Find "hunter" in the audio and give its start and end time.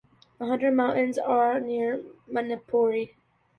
0.47-0.71